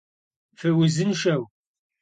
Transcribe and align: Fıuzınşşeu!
Fıuzınşşeu! 0.59 1.43